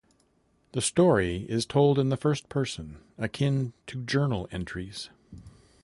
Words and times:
The 0.71 0.81
story 0.81 1.45
is 1.47 1.67
told 1.67 1.99
in 1.99 2.09
the 2.09 2.17
first-person, 2.17 3.01
akin 3.19 3.73
to 3.85 4.01
journal 4.03 4.49
entries. 4.51 5.11